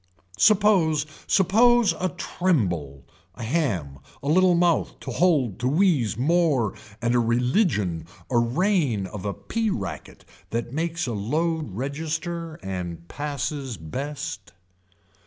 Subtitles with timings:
[0.39, 3.05] Suppose, suppose a tremble,
[3.35, 9.25] a ham, a little mouth told to wheeze more and a religion a reign of
[9.25, 14.53] a pea racket that makes a load register and passes best.